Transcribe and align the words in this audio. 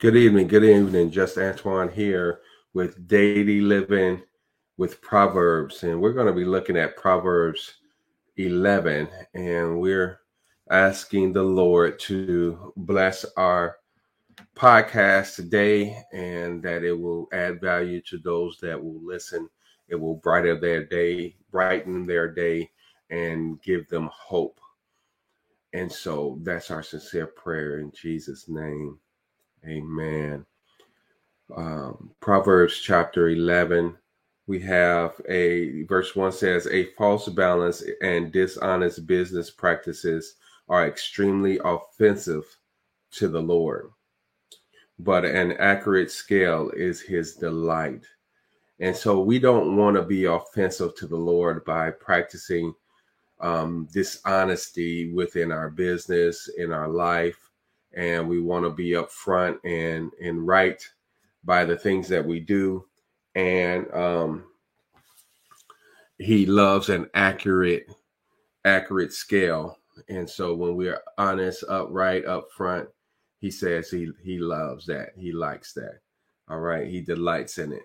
Good 0.00 0.16
evening. 0.16 0.48
Good 0.48 0.64
evening. 0.64 1.10
Just 1.10 1.36
Antoine 1.36 1.90
here 1.90 2.40
with 2.72 3.06
Daily 3.06 3.60
Living 3.60 4.22
with 4.78 5.02
Proverbs. 5.02 5.82
And 5.82 6.00
we're 6.00 6.14
going 6.14 6.26
to 6.26 6.32
be 6.32 6.46
looking 6.46 6.78
at 6.78 6.96
Proverbs 6.96 7.74
11. 8.38 9.10
And 9.34 9.78
we're 9.78 10.20
asking 10.70 11.34
the 11.34 11.42
Lord 11.42 11.98
to 11.98 12.72
bless 12.78 13.26
our 13.36 13.76
podcast 14.56 15.36
today 15.36 16.02
and 16.14 16.62
that 16.62 16.82
it 16.82 16.98
will 16.98 17.28
add 17.34 17.60
value 17.60 18.00
to 18.08 18.16
those 18.16 18.56
that 18.62 18.82
will 18.82 19.04
listen. 19.04 19.50
It 19.90 19.96
will 19.96 20.14
brighten 20.14 20.62
their 20.62 20.86
day, 20.86 21.36
brighten 21.50 22.06
their 22.06 22.32
day, 22.32 22.70
and 23.10 23.60
give 23.60 23.86
them 23.90 24.08
hope. 24.10 24.62
And 25.74 25.92
so 25.92 26.38
that's 26.40 26.70
our 26.70 26.82
sincere 26.82 27.26
prayer 27.26 27.80
in 27.80 27.92
Jesus' 27.92 28.48
name. 28.48 28.98
Amen. 29.66 30.44
Um, 31.54 32.10
Proverbs 32.20 32.78
chapter 32.78 33.28
11, 33.28 33.96
we 34.46 34.60
have 34.60 35.20
a 35.28 35.82
verse 35.82 36.16
1 36.16 36.32
says, 36.32 36.66
A 36.68 36.86
false 36.96 37.28
balance 37.28 37.82
and 38.02 38.32
dishonest 38.32 39.06
business 39.06 39.50
practices 39.50 40.36
are 40.68 40.86
extremely 40.86 41.60
offensive 41.64 42.44
to 43.12 43.28
the 43.28 43.40
Lord, 43.40 43.90
but 44.98 45.24
an 45.24 45.52
accurate 45.52 46.10
scale 46.10 46.70
is 46.70 47.00
his 47.00 47.34
delight. 47.34 48.04
And 48.78 48.96
so 48.96 49.20
we 49.20 49.38
don't 49.38 49.76
want 49.76 49.96
to 49.96 50.02
be 50.02 50.24
offensive 50.24 50.94
to 50.96 51.06
the 51.06 51.16
Lord 51.16 51.64
by 51.64 51.90
practicing 51.90 52.72
um, 53.40 53.88
dishonesty 53.92 55.12
within 55.12 55.52
our 55.52 55.68
business, 55.68 56.48
in 56.56 56.72
our 56.72 56.88
life, 56.88 57.49
and 57.94 58.28
we 58.28 58.40
want 58.40 58.64
to 58.64 58.70
be 58.70 58.90
upfront 58.90 59.58
and 59.64 60.12
and 60.22 60.46
right 60.46 60.86
by 61.44 61.64
the 61.64 61.76
things 61.76 62.08
that 62.08 62.24
we 62.24 62.40
do. 62.40 62.84
And 63.34 63.92
um 63.92 64.44
he 66.18 66.46
loves 66.46 66.88
an 66.88 67.08
accurate 67.14 67.90
accurate 68.64 69.12
scale. 69.12 69.78
And 70.08 70.28
so 70.28 70.54
when 70.54 70.76
we're 70.76 71.00
honest 71.18 71.64
upright 71.68 72.24
upfront 72.26 72.86
he 73.38 73.50
says 73.50 73.90
he 73.90 74.10
he 74.22 74.38
loves 74.38 74.86
that. 74.86 75.10
He 75.16 75.32
likes 75.32 75.72
that. 75.74 76.00
All 76.48 76.60
right? 76.60 76.86
He 76.86 77.00
delights 77.00 77.58
in 77.58 77.72
it. 77.72 77.82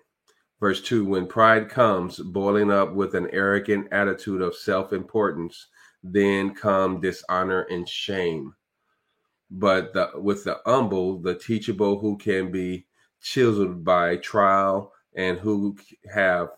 Verse 0.60 0.82
2 0.82 1.06
when 1.06 1.28
pride 1.28 1.70
comes 1.70 2.20
boiling 2.20 2.72
up 2.72 2.94
with 2.94 3.16
an 3.16 3.28
arrogant 3.32 3.88
attitude 3.92 4.42
of 4.42 4.56
self-importance 4.56 5.68
then 6.04 6.54
come 6.54 7.02
dishonor 7.02 7.64
and 7.64 7.90
shame 7.90 8.54
but 9.52 9.94
the, 9.94 10.12
with 10.16 10.44
the 10.44 10.60
humble, 10.66 11.20
the 11.20 11.36
teachable, 11.36 12.00
who 12.00 12.18
can 12.18 12.52
be 12.52 12.86
chiseled 13.22 13.84
by 13.84 14.18
trial 14.18 14.94
and 15.16 15.40
who 15.40 15.78
have 16.14 16.50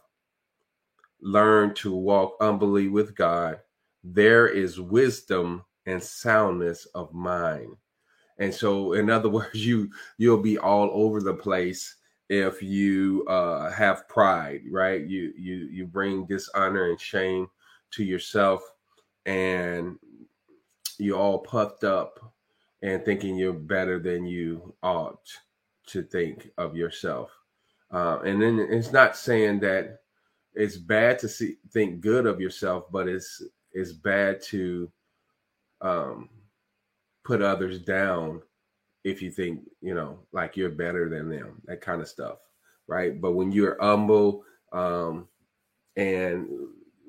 learned 1.22 1.76
to 1.78 1.96
walk 1.96 2.36
humbly 2.40 2.88
with 2.88 3.16
God, 3.16 3.60
there 4.04 4.48
is 4.48 4.80
wisdom 4.80 5.64
and 5.86 6.02
soundness 6.02 6.86
of 6.96 7.14
mind. 7.14 7.76
And 8.38 8.54
so, 8.54 8.94
in 8.94 9.10
other 9.10 9.30
words, 9.30 9.66
you 9.66 9.90
you'll 10.18 10.42
be 10.42 10.58
all 10.58 10.90
over 10.94 11.22
the 11.22 11.34
place 11.34 11.96
if 12.30 12.62
you 12.62 13.26
uh, 13.28 13.72
have 13.72 14.08
pride, 14.10 14.62
right? 14.72 15.06
You 15.06 15.34
you 15.38 15.56
you 15.72 15.86
bring 15.86 16.26
dishonor 16.26 16.90
and 16.90 17.00
shame 17.00 17.48
to 17.92 18.04
yourself, 18.04 18.62
and 19.26 19.98
you're 21.00 21.18
all 21.18 21.40
puffed 21.40 21.84
up 21.84 22.20
and 22.82 23.04
thinking 23.04 23.36
you're 23.36 23.54
better 23.54 24.00
than 24.00 24.26
you 24.26 24.74
ought 24.84 25.28
to 25.88 26.04
think 26.04 26.52
of 26.58 26.76
yourself. 26.76 27.32
Uh, 27.92 28.20
and 28.26 28.42
then 28.42 28.60
it's 28.60 28.92
not 28.92 29.16
saying 29.16 29.60
that 29.62 30.00
it's 30.54 30.78
bad 30.78 31.20
to 31.20 31.30
see 31.30 31.58
think 31.72 32.02
good 32.02 32.26
of 32.26 32.42
yourself, 32.42 32.86
but 32.92 33.08
it's 33.08 33.42
it's 33.72 33.94
bad 33.94 34.42
to 34.42 34.92
um, 35.82 36.30
put 37.24 37.42
others 37.42 37.80
down 37.80 38.42
if 39.04 39.22
you 39.22 39.32
think 39.32 39.62
you 39.82 39.94
know 39.94 40.20
like 40.34 40.58
you're 40.58 40.70
better 40.70 41.10
than 41.10 41.30
them, 41.30 41.62
that 41.66 41.80
kind 41.80 42.02
of 42.02 42.08
stuff, 42.08 42.40
right? 42.88 43.22
But 43.22 43.34
when 43.34 43.52
you're 43.52 43.78
humble, 43.80 44.44
um, 44.74 45.28
and 45.96 46.48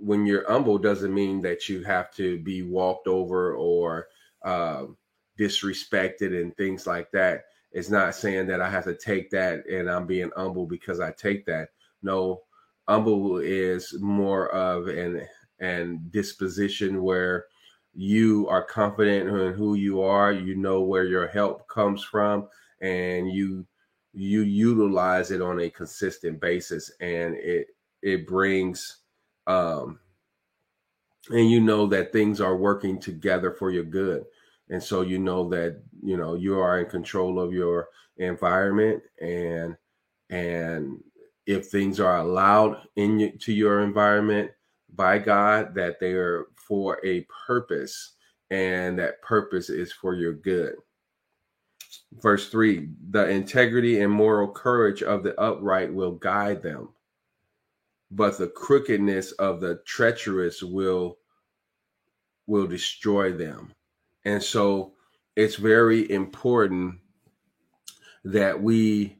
when 0.00 0.26
you're 0.26 0.48
humble 0.48 0.78
doesn't 0.78 1.12
mean 1.12 1.40
that 1.42 1.68
you 1.68 1.82
have 1.82 2.14
to 2.14 2.38
be 2.38 2.62
walked 2.62 3.08
over 3.08 3.54
or 3.54 4.08
um, 4.44 4.96
disrespected 5.38 6.40
and 6.40 6.56
things 6.56 6.86
like 6.86 7.10
that. 7.12 7.44
It's 7.72 7.90
not 7.90 8.14
saying 8.14 8.46
that 8.48 8.60
I 8.60 8.70
have 8.70 8.84
to 8.84 8.94
take 8.94 9.30
that 9.30 9.66
and 9.66 9.90
I'm 9.90 10.06
being 10.06 10.30
humble 10.36 10.66
because 10.66 11.00
I 11.00 11.12
take 11.12 11.44
that. 11.46 11.68
No, 12.02 12.42
humble 12.88 13.38
is 13.38 13.94
more 14.00 14.48
of 14.52 14.88
an 14.88 15.26
and 15.60 16.10
disposition 16.12 17.02
where 17.02 17.46
you 17.94 18.46
are 18.48 18.62
confident 18.62 19.28
in 19.28 19.52
who 19.54 19.74
you 19.74 20.02
are, 20.02 20.32
you 20.32 20.54
know 20.54 20.82
where 20.82 21.04
your 21.04 21.26
help 21.26 21.66
comes 21.68 22.04
from, 22.04 22.48
and 22.80 23.30
you 23.30 23.66
you 24.12 24.42
utilize 24.42 25.30
it 25.30 25.42
on 25.42 25.60
a 25.60 25.70
consistent 25.70 26.40
basis 26.40 26.90
and 27.00 27.34
it 27.36 27.68
it 28.02 28.26
brings 28.26 28.98
um 29.46 29.98
and 31.30 31.50
you 31.50 31.60
know 31.60 31.86
that 31.86 32.12
things 32.12 32.40
are 32.40 32.56
working 32.56 32.98
together 32.98 33.52
for 33.52 33.70
your 33.70 33.84
good 33.84 34.24
and 34.70 34.82
so 34.82 35.02
you 35.02 35.18
know 35.18 35.48
that 35.48 35.82
you 36.02 36.16
know 36.16 36.34
you 36.34 36.58
are 36.58 36.80
in 36.80 36.90
control 36.90 37.40
of 37.40 37.52
your 37.52 37.88
environment 38.18 39.02
and 39.20 39.76
and 40.30 40.98
if 41.46 41.66
things 41.66 41.98
are 41.98 42.18
allowed 42.18 42.76
in 42.96 43.38
to 43.38 43.52
your 43.52 43.80
environment 43.80 44.50
by 44.94 45.18
God 45.18 45.74
that 45.74 45.98
they 46.00 46.12
are 46.12 46.46
for 46.56 47.00
a 47.04 47.26
purpose 47.46 48.14
and 48.50 48.98
that 48.98 49.22
purpose 49.22 49.70
is 49.70 49.92
for 49.92 50.14
your 50.14 50.32
good. 50.32 50.74
Verse 52.20 52.48
3 52.50 52.88
The 53.10 53.28
integrity 53.28 54.00
and 54.00 54.12
moral 54.12 54.50
courage 54.50 55.02
of 55.02 55.22
the 55.22 55.38
upright 55.40 55.92
will 55.92 56.12
guide 56.12 56.62
them, 56.62 56.90
but 58.10 58.38
the 58.38 58.48
crookedness 58.48 59.32
of 59.32 59.60
the 59.60 59.80
treacherous 59.86 60.62
will 60.62 61.18
will 62.46 62.66
destroy 62.66 63.32
them. 63.32 63.72
And 64.24 64.42
so 64.42 64.92
it's 65.36 65.56
very 65.56 66.10
important 66.10 66.96
that 68.24 68.60
we 68.60 69.18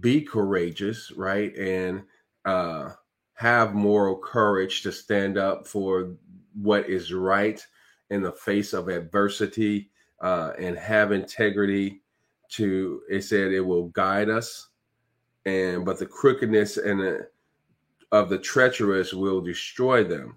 be 0.00 0.22
courageous, 0.22 1.10
right? 1.12 1.54
And 1.56 2.02
uh, 2.44 2.90
have 3.34 3.74
moral 3.74 4.18
courage 4.18 4.82
to 4.82 4.90
stand 4.92 5.38
up 5.38 5.66
for 5.66 6.14
what 6.54 6.88
is 6.88 7.12
right 7.12 7.64
in 8.10 8.22
the 8.22 8.32
face 8.32 8.72
of 8.72 8.88
adversity 8.88 9.90
uh, 10.20 10.52
and 10.58 10.76
have 10.76 11.12
integrity 11.12 12.02
to 12.50 13.02
it 13.10 13.22
said 13.22 13.52
it 13.52 13.60
will 13.60 13.88
guide 13.88 14.28
us 14.28 14.68
and 15.44 15.84
but 15.84 15.98
the 15.98 16.06
crookedness 16.06 16.78
and 16.78 16.98
the, 16.98 17.28
of 18.10 18.28
the 18.30 18.38
treacherous 18.38 19.12
will 19.12 19.40
destroy 19.40 20.02
them 20.02 20.36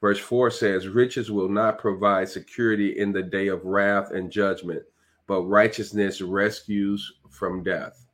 Verse 0.00 0.18
4 0.18 0.50
says, 0.50 0.88
Riches 0.88 1.30
will 1.30 1.48
not 1.48 1.78
provide 1.78 2.28
security 2.28 2.98
in 2.98 3.12
the 3.12 3.22
day 3.22 3.48
of 3.48 3.64
wrath 3.64 4.12
and 4.12 4.30
judgment, 4.30 4.82
but 5.26 5.42
righteousness 5.42 6.22
rescues 6.22 7.12
from 7.28 7.62
death. 7.62 8.06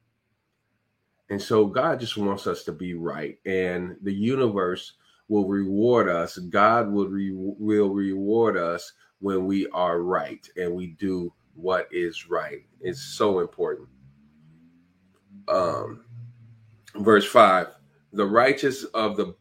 And 1.31 1.41
so 1.41 1.67
God 1.67 2.01
just 2.01 2.17
wants 2.17 2.47
us 2.47 2.65
to 2.65 2.73
be 2.73 2.95
right, 2.95 3.39
and 3.47 3.97
the 4.03 4.13
universe 4.13 4.95
will 5.29 5.47
reward 5.49 6.09
us. 6.09 6.39
God 6.39 6.91
will, 6.91 7.09
re- 7.09 7.33
will 7.35 7.91
reward 7.91 8.57
us 8.57 8.93
when 9.21 9.47
we 9.47 9.67
are 9.69 10.01
right 10.03 10.49
and 10.57 10.73
we 10.73 10.89
do 10.89 11.33
what 11.55 11.89
is 11.91 12.29
right. 12.29 12.61
It's 12.81 13.01
so 13.01 13.41
important. 13.41 13.89
Um, 15.49 16.05
verse 16.97 17.25
5 17.25 17.69
The 18.13 18.27
righteous 18.27 18.85
of 18.85 19.17
the 19.17 19.35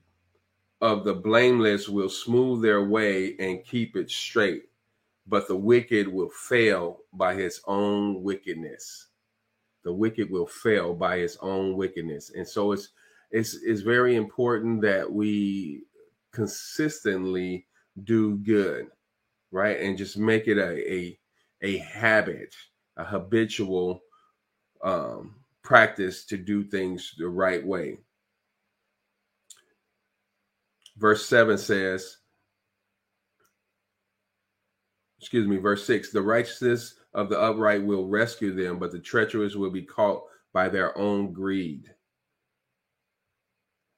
of 0.86 1.06
the 1.06 1.16
blameless 1.16 1.90
will 1.90 2.10
smooth 2.10 2.64
their 2.64 2.84
way 2.86 3.36
and 3.40 3.66
keep 3.66 3.96
it 3.98 4.12
straight, 4.12 4.66
but 5.28 5.48
the 5.48 5.58
wicked 5.58 6.08
will 6.08 6.30
fail 6.30 7.00
by 7.14 7.36
his 7.36 7.62
own 7.68 8.24
wickedness. 8.24 9.08
The 9.84 9.94
wicked 9.94 10.30
will 10.30 10.48
fail 10.48 10.94
by 10.94 11.20
his 11.20 11.38
own 11.42 11.78
wickedness. 11.78 12.32
And 12.36 12.48
so 12.48 12.74
it's 12.74 12.90
it's 13.32 13.56
it's 13.64 13.82
very 13.82 14.16
important 14.16 14.82
that 14.84 15.12
we 15.12 15.84
consistently 16.32 17.68
do 18.04 18.38
good, 18.38 18.88
right? 19.52 19.80
And 19.80 19.98
just 19.98 20.18
make 20.18 20.48
it 20.48 20.58
a 20.58 20.94
a, 20.94 21.20
a 21.64 21.78
habit, 21.80 22.56
a 22.98 23.06
habitual 23.06 24.02
um, 24.84 25.36
practice 25.64 26.26
to 26.28 26.38
do 26.38 26.64
things 26.64 27.14
the 27.18 27.30
right 27.30 27.66
way. 27.66 28.00
Verse 30.98 31.26
7 31.26 31.58
says, 31.58 32.18
excuse 35.20 35.48
me, 35.48 35.58
verse 35.58 35.86
6 35.86 36.12
the 36.12 36.22
righteousness 36.22 36.96
of 37.14 37.30
the 37.30 37.40
upright 37.40 37.84
will 37.84 38.08
rescue 38.08 38.54
them, 38.54 38.78
but 38.78 38.92
the 38.92 39.00
treacherous 39.00 39.56
will 39.56 39.72
be 39.72 39.82
caught 39.82 40.24
by 40.54 40.70
their 40.70 40.98
own 40.98 41.34
greed. 41.34 41.94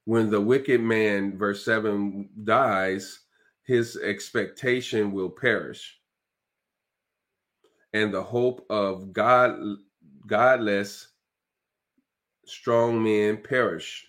When 0.06 0.30
the 0.30 0.40
wicked 0.40 0.80
man, 0.80 1.38
verse 1.38 1.66
7, 1.66 2.30
dies, 2.44 3.20
his 3.64 3.98
expectation 3.98 5.12
will 5.12 5.30
perish. 5.30 6.00
And 7.94 8.14
the 8.14 8.24
hope 8.24 8.66
of 8.70 9.12
God, 9.12 9.60
godless, 10.26 11.10
strong 12.46 13.04
men 13.04 13.38
perish. 13.44 14.08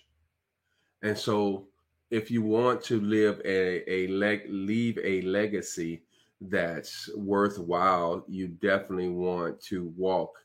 And 1.01 1.17
so, 1.17 1.68
if 2.11 2.31
you 2.31 2.41
want 2.41 2.83
to 2.85 2.99
live 3.01 3.41
a, 3.45 3.89
a 3.91 4.07
leg, 4.07 4.43
leave 4.49 4.97
a 5.03 5.21
legacy, 5.21 6.03
that's 6.41 7.09
worthwhile, 7.15 8.23
you 8.27 8.47
definitely 8.47 9.09
want 9.09 9.61
to 9.61 9.93
walk 9.97 10.37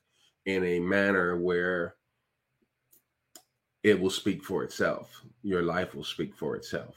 in 0.47 0.65
a 0.65 0.81
manner 0.81 1.37
where 1.37 1.95
it 3.83 4.01
will 4.01 4.11
speak 4.11 4.43
for 4.43 4.65
itself. 4.65 5.23
Your 5.43 5.63
life 5.63 5.95
will 5.95 6.05
speak 6.05 6.35
for 6.35 6.57
itself. 6.57 6.97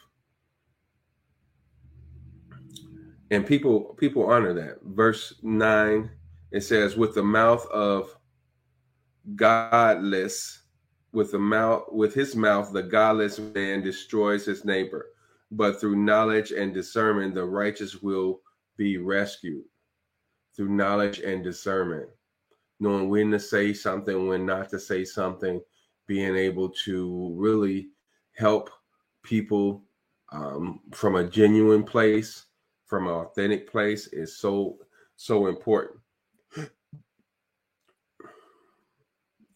And 3.30 3.46
people 3.46 3.96
people 4.00 4.30
honor 4.30 4.54
that. 4.54 4.78
Verse 4.84 5.34
9 5.44 6.10
it 6.52 6.62
says 6.62 6.96
with 6.96 7.14
the 7.14 7.24
mouth 7.24 7.66
of 7.68 8.16
godless 9.36 10.62
with 11.14 11.32
the 11.32 11.40
mouth 11.40 11.84
with 11.92 12.14
his 12.14 12.36
mouth 12.36 12.72
the 12.72 12.84
godless 12.84 13.40
man 13.40 13.82
destroys 13.82 14.46
his 14.46 14.66
neighbor. 14.66 15.08
But 15.52 15.80
through 15.80 15.96
knowledge 15.96 16.52
and 16.52 16.74
discernment 16.74 17.36
the 17.36 17.46
righteous 17.46 18.02
will 18.02 18.42
be 18.76 18.98
rescued. 18.98 19.64
Through 20.56 20.70
knowledge 20.70 21.20
and 21.20 21.44
discernment, 21.44 22.10
knowing 22.80 23.10
when 23.10 23.32
to 23.32 23.40
say 23.40 23.74
something, 23.74 24.28
when 24.28 24.46
not 24.46 24.70
to 24.70 24.80
say 24.80 25.06
something, 25.06 25.62
being 26.08 26.36
able 26.36 26.70
to 26.86 27.34
really 27.38 27.90
help 28.36 28.70
people 29.24 29.84
um, 30.32 30.80
from 30.94 31.16
a 31.16 31.24
genuine 31.24 31.84
place, 31.84 32.46
from 32.88 33.08
an 33.08 33.14
authentic 33.14 33.70
place 33.70 34.08
is 34.08 34.38
so, 34.38 34.78
so 35.16 35.48
important. 35.48 36.00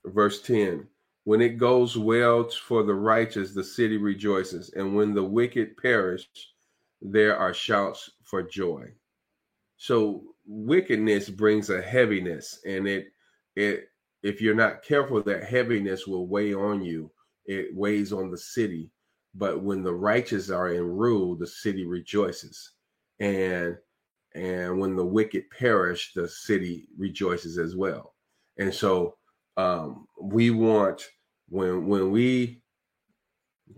Verse 0.06 0.42
10 0.42 0.88
When 1.24 1.42
it 1.42 1.58
goes 1.58 1.98
well 1.98 2.50
for 2.50 2.84
the 2.84 2.96
righteous, 2.96 3.54
the 3.54 3.64
city 3.64 3.98
rejoices, 3.98 4.72
and 4.76 4.96
when 4.96 5.14
the 5.14 5.24
wicked 5.24 5.78
perish, 5.78 6.28
there 7.02 7.38
are 7.38 7.54
shouts 7.54 8.10
for 8.24 8.42
joy. 8.42 8.92
So 9.78 10.24
wickedness 10.46 11.30
brings 11.30 11.70
a 11.70 11.82
heaviness, 11.82 12.60
and 12.66 12.88
it 12.88 13.14
it 13.56 13.90
if 14.24 14.42
you're 14.42 14.56
not 14.56 14.84
careful, 14.84 15.22
that 15.24 15.44
heaviness 15.44 16.08
will 16.08 16.28
weigh 16.28 16.54
on 16.54 16.84
you. 16.84 17.12
It 17.46 17.76
weighs 17.76 18.14
on 18.14 18.30
the 18.30 18.38
city. 18.38 18.92
But 19.34 19.64
when 19.64 19.82
the 19.82 19.94
righteous 19.94 20.50
are 20.50 20.74
in 20.74 20.84
rule, 20.84 21.36
the 21.36 21.48
city 21.48 21.86
rejoices. 21.86 22.72
And 23.20 23.78
and 24.34 24.80
when 24.80 24.96
the 24.96 25.06
wicked 25.06 25.50
perish, 25.50 26.14
the 26.14 26.28
city 26.28 26.88
rejoices 26.98 27.58
as 27.58 27.76
well. 27.76 28.16
And 28.58 28.74
so 28.74 29.18
um, 29.58 30.08
we 30.22 30.50
want 30.52 31.04
when 31.50 31.88
when 31.88 32.12
we 32.12 32.62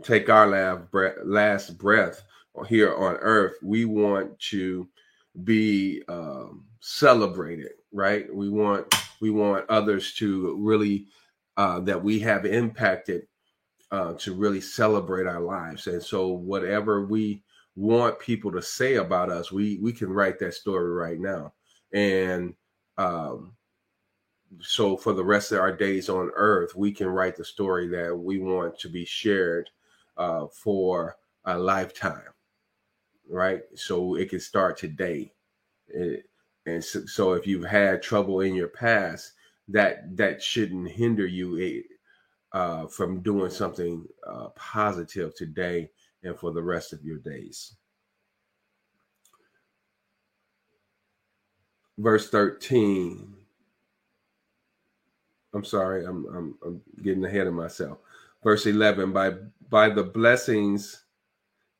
take 0.04 0.30
our 0.30 0.48
last 0.48 0.92
breath, 0.92 1.16
last 1.24 1.78
breath 1.78 2.24
here 2.68 2.96
on 2.96 3.16
earth, 3.16 3.56
we 3.64 3.86
want 3.86 4.38
to 4.40 4.88
be 5.44 6.04
um, 6.08 6.66
celebrated, 6.80 7.72
right? 7.92 8.34
We 8.34 8.50
want 8.50 8.94
we 9.20 9.32
want 9.32 9.70
others 9.70 10.14
to 10.16 10.56
really 10.60 11.08
uh, 11.58 11.80
that 11.82 12.02
we 12.02 12.20
have 12.20 12.46
impacted 12.46 13.24
uh, 13.92 14.14
to 14.14 14.34
really 14.34 14.62
celebrate 14.62 15.28
our 15.28 15.42
lives, 15.42 15.88
and 15.88 16.02
so 16.02 16.28
whatever 16.28 17.06
we 17.06 17.44
want 17.76 18.20
people 18.20 18.52
to 18.52 18.62
say 18.62 18.96
about 18.96 19.32
us, 19.32 19.52
we 19.52 19.80
we 19.82 19.92
can 19.92 20.10
write 20.10 20.40
that 20.40 20.54
story 20.54 20.92
right 20.92 21.20
now, 21.20 21.54
and 21.94 22.54
um, 22.98 23.56
so 24.62 24.98
for 24.98 25.14
the 25.14 25.24
rest 25.24 25.52
of 25.52 25.60
our 25.60 25.76
days 25.76 26.10
on 26.10 26.32
earth, 26.36 26.76
we 26.76 26.92
can 26.92 27.08
write 27.08 27.36
the 27.36 27.46
story 27.46 27.88
that 27.90 28.16
we 28.16 28.40
want 28.40 28.80
to 28.80 28.90
be 28.90 29.06
shared 29.06 29.70
uh, 30.18 30.48
for 30.48 31.18
a 31.46 31.58
lifetime 31.58 32.24
right? 33.30 33.62
So 33.76 34.16
it 34.16 34.30
can 34.30 34.40
start 34.40 34.78
today. 34.78 35.34
It, 35.88 36.26
and 36.66 36.84
so, 36.84 37.06
so, 37.06 37.34
if 37.34 37.46
you've 37.46 37.66
had 37.66 38.02
trouble 38.02 38.42
in 38.42 38.56
your 38.56 38.70
past, 38.70 39.34
that 39.68 40.16
that 40.18 40.42
shouldn't 40.42 40.90
hinder 40.92 41.26
you 41.26 41.60
eh, 41.60 42.58
uh, 42.58 42.88
from 42.88 43.22
doing 43.22 43.52
something 43.52 44.06
uh, 44.28 44.50
positive 44.56 45.36
today 45.36 45.90
and 46.24 46.38
for 46.38 46.54
the 46.54 46.64
rest 46.64 46.94
of 46.94 47.04
your 47.04 47.18
days. 47.20 47.76
Verse 51.98 52.30
13. 52.30 53.33
I'm 55.54 55.64
sorry, 55.64 56.06
I'm, 56.06 56.26
I'm, 56.36 56.56
I'm 56.66 56.82
getting 57.04 57.26
ahead 57.26 57.48
of 57.48 57.54
myself. 57.54 58.00
Verse 58.44 58.66
11 58.66 59.14
by 59.14 59.34
by 59.70 59.90
the 59.90 60.04
blessings 60.04 61.06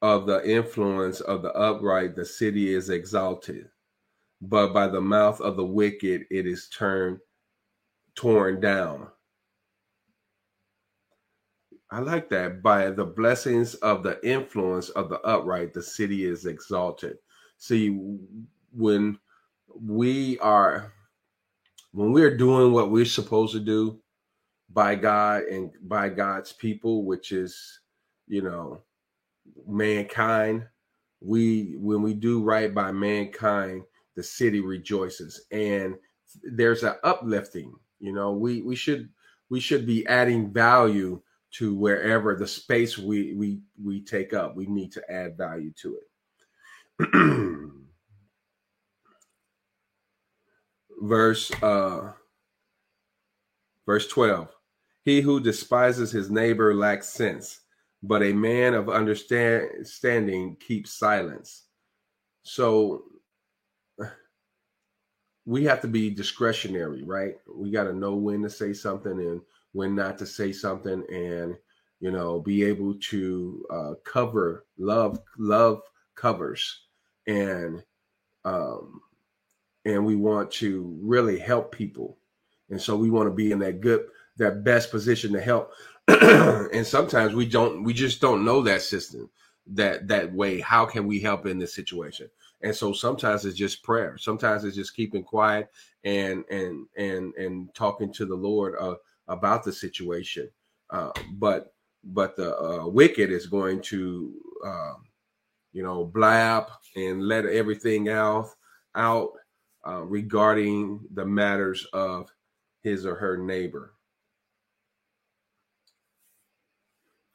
of 0.02 0.26
the 0.26 0.48
influence 0.50 1.22
of 1.22 1.42
the 1.42 1.52
upright, 1.54 2.16
the 2.16 2.26
city 2.26 2.74
is 2.74 2.90
exalted, 2.90 3.70
but 4.42 4.74
by 4.74 4.88
the 4.88 5.02
mouth 5.02 5.40
of 5.42 5.58
the 5.58 5.66
wicked, 5.66 6.26
it 6.30 6.46
is 6.46 6.68
turned 6.70 7.20
torn 8.16 8.60
down. 8.60 9.08
I 11.92 12.00
like 12.00 12.30
that. 12.30 12.64
By 12.64 12.90
the 12.90 13.06
blessings 13.06 13.76
of 13.76 14.02
the 14.02 14.20
influence 14.28 14.90
of 14.90 15.10
the 15.10 15.22
upright, 15.22 15.74
the 15.74 15.84
city 15.84 16.26
is 16.26 16.46
exalted. 16.48 17.18
See, 17.58 17.90
when 18.72 19.20
we 19.80 20.40
are 20.40 20.92
when 21.94 22.12
we're 22.12 22.36
doing 22.36 22.74
what 22.74 22.92
we're 22.92 23.06
supposed 23.06 23.54
to 23.54 23.60
do 23.60 24.00
by 24.70 24.96
God 24.96 25.44
and 25.44 25.72
by 25.84 26.10
God's 26.10 26.52
people, 26.52 27.06
which 27.06 27.32
is, 27.32 27.80
you 28.28 28.42
know, 28.42 28.82
mankind 29.68 30.66
we 31.22 31.76
when 31.78 32.02
we 32.02 32.14
do 32.14 32.44
right 32.44 32.74
by 32.74 32.92
mankind 32.92 33.84
the 34.16 34.24
city 34.24 34.60
rejoices. 34.60 35.46
And 35.52 35.96
there's 36.44 36.84
an 36.84 36.96
uplifting 37.04 37.74
you 38.00 38.12
know 38.12 38.32
we 38.32 38.62
we 38.62 38.76
should 38.76 39.10
we 39.50 39.60
should 39.60 39.86
be 39.86 40.06
adding 40.08 40.52
value 40.52 41.22
to 41.52 41.76
wherever 41.76 42.36
the 42.36 42.48
space 42.48 42.98
we 42.98 43.34
we 43.34 43.62
we 43.82 44.02
take 44.02 44.34
up. 44.34 44.56
We 44.56 44.66
need 44.66 44.92
to 44.94 45.12
add 45.12 45.38
value 45.38 45.72
to 45.82 45.98
it 45.98 47.70
verse 51.04 51.52
uh 51.62 52.12
verse 53.86 54.08
12 54.08 54.48
he 55.04 55.22
who 55.22 55.40
despises 55.40 56.12
his 56.12 56.32
neighbor 56.32 56.74
lacks 56.74 57.10
sense 57.10 57.60
but 58.04 58.22
a 58.22 58.34
man 58.34 58.74
of 58.74 58.90
understanding 58.90 60.58
keeps 60.60 60.92
silence. 60.92 61.64
So 62.44 63.04
we 65.46 65.64
have 65.64 65.80
to 65.82 65.88
be 65.88 66.10
discretionary, 66.10 67.04
right? 67.04 67.36
We 67.54 67.72
got 67.72 67.86
to 67.86 67.94
know 67.94 68.16
when 68.16 68.44
to 68.44 68.50
say 68.50 68.74
something 68.74 69.20
and 69.20 69.42
when 69.72 69.96
not 69.96 70.18
to 70.18 70.26
say 70.26 70.52
something, 70.52 71.04
and 71.10 71.56
you 72.02 72.12
know, 72.12 72.42
be 72.42 72.64
able 72.64 72.96
to 72.96 73.66
uh, 73.72 73.94
cover 74.04 74.66
love. 74.78 75.20
Love 75.38 75.82
covers, 76.16 76.82
and 77.26 77.82
um, 78.44 79.00
and 79.86 80.06
we 80.06 80.16
want 80.16 80.52
to 80.52 80.98
really 81.02 81.40
help 81.40 81.72
people, 81.72 82.18
and 82.70 82.82
so 82.82 82.96
we 82.96 83.10
want 83.10 83.28
to 83.28 83.34
be 83.34 83.52
in 83.52 83.60
that 83.60 83.82
good, 83.82 84.06
that 84.38 84.64
best 84.64 84.92
position 84.92 85.34
to 85.34 85.42
help. 85.42 85.74
And 86.74 86.86
sometimes 86.86 87.36
we 87.36 87.46
don't 87.46 87.84
we 87.84 87.94
just 87.94 88.20
don't 88.20 88.44
know 88.44 88.62
that 88.64 88.82
system 88.82 89.30
that 89.68 90.08
that 90.08 90.34
way. 90.34 90.60
How 90.60 90.86
can 90.86 91.06
we 91.06 91.20
help 91.20 91.46
in 91.46 91.60
this 91.60 91.76
situation? 91.76 92.30
And 92.62 92.76
so 92.76 92.94
sometimes 92.94 93.46
it's 93.46 93.58
just 93.58 93.84
prayer. 93.84 94.18
Sometimes 94.18 94.64
it's 94.64 94.76
just 94.76 94.96
keeping 94.96 95.24
quiet 95.24 95.70
and 96.04 96.44
and 96.50 96.88
and 96.98 97.34
and 97.36 97.74
talking 97.76 98.12
to 98.14 98.26
the 98.26 98.36
lord 98.36 98.76
uh, 98.80 98.96
about 99.28 99.64
the 99.64 99.72
situation. 99.72 100.50
Uh, 100.90 101.12
but 101.34 101.74
but 102.04 102.36
the 102.36 102.58
uh, 102.58 102.88
wicked 102.88 103.32
is 103.32 103.48
going 103.48 103.82
to 103.82 104.34
um, 104.66 105.04
you 105.74 105.84
know 105.84 106.06
blab 106.06 106.68
and 106.96 107.24
let 107.24 107.46
everything 107.46 108.10
out 108.10 108.50
out 108.96 109.32
uh, 109.88 110.02
regarding 110.02 111.00
the 111.14 111.26
matters 111.26 111.86
of 111.94 112.30
his 112.82 113.06
or 113.06 113.16
her 113.16 113.38
neighbor 113.38 113.94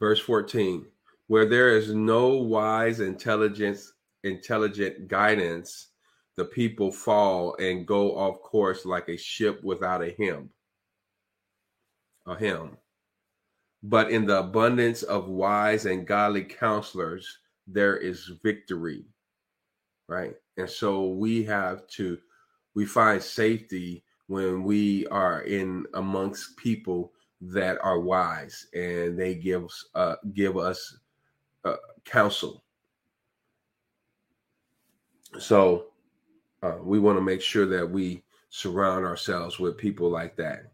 verse 0.00 0.20
14 0.20 0.86
where 1.26 1.46
there 1.46 1.76
is 1.76 1.94
no 1.94 2.28
wise 2.28 3.00
intelligence 3.00 3.92
intelligent 4.24 5.08
guidance, 5.08 5.88
the 6.36 6.44
people 6.44 6.90
fall 6.90 7.56
and 7.56 7.86
go 7.86 8.16
off 8.16 8.40
course 8.42 8.84
like 8.84 9.08
a 9.08 9.16
ship 9.16 9.62
without 9.62 10.02
a 10.02 10.10
him. 10.10 10.50
A 12.26 12.36
him. 12.36 12.76
But 13.82 14.10
in 14.10 14.26
the 14.26 14.40
abundance 14.40 15.02
of 15.02 15.28
wise 15.28 15.86
and 15.86 16.06
godly 16.06 16.44
counselors, 16.44 17.38
there 17.66 17.96
is 17.96 18.30
victory. 18.42 19.04
Right. 20.08 20.34
And 20.56 20.68
so 20.68 21.08
we 21.08 21.44
have 21.44 21.86
to, 21.88 22.18
we 22.74 22.84
find 22.86 23.22
safety 23.22 24.04
when 24.26 24.62
we 24.62 25.06
are 25.08 25.42
in 25.42 25.86
amongst 25.94 26.56
people 26.56 27.12
that 27.40 27.78
are 27.82 28.00
wise 28.00 28.66
and 28.74 29.18
they 29.18 29.34
give 29.34 29.66
uh, 29.94 30.16
give 30.34 30.56
us 30.56 30.98
uh, 31.64 31.76
counsel 32.04 32.64
so 35.38 35.86
uh, 36.62 36.76
we 36.82 36.98
want 36.98 37.18
to 37.18 37.22
make 37.22 37.42
sure 37.42 37.66
that 37.66 37.88
we 37.88 38.22
surround 38.48 39.04
ourselves 39.04 39.58
with 39.58 39.76
people 39.76 40.08
like 40.08 40.36
that. 40.36 40.70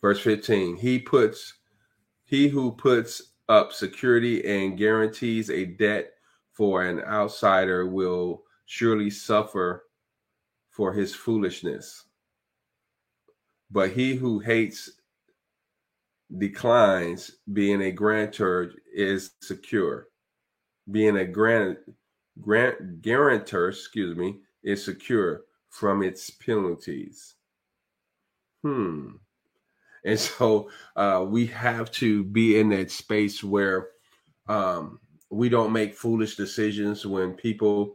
Verse 0.00 0.20
15, 0.20 0.76
he 0.76 0.98
puts 0.98 1.54
he 2.24 2.48
who 2.48 2.72
puts 2.72 3.32
up 3.48 3.72
security 3.72 4.44
and 4.44 4.76
guarantees 4.76 5.48
a 5.48 5.64
debt 5.64 6.12
for 6.52 6.84
an 6.84 7.00
outsider 7.00 7.86
will 7.86 8.42
surely 8.68 9.08
suffer 9.08 9.86
for 10.68 10.92
his 10.92 11.14
foolishness. 11.14 12.04
But 13.70 13.92
he 13.92 14.14
who 14.14 14.40
hates 14.40 14.90
declines 16.36 17.30
being 17.50 17.80
a 17.80 17.90
grantor 17.90 18.72
is 18.94 19.30
secure. 19.40 20.08
Being 20.90 21.16
a 21.16 21.24
grant 21.24 21.78
grant 22.42 23.00
guarantor, 23.00 23.70
excuse 23.70 24.14
me, 24.16 24.40
is 24.62 24.84
secure 24.84 25.44
from 25.70 26.02
its 26.02 26.28
penalties. 26.28 27.36
Hmm. 28.62 29.12
And 30.04 30.20
so 30.20 30.70
uh, 30.94 31.24
we 31.26 31.46
have 31.46 31.90
to 31.92 32.22
be 32.22 32.60
in 32.60 32.68
that 32.68 32.90
space 32.90 33.42
where 33.42 33.88
um, 34.46 35.00
we 35.30 35.48
don't 35.48 35.72
make 35.72 35.94
foolish 35.94 36.36
decisions 36.36 37.06
when 37.06 37.32
people. 37.32 37.94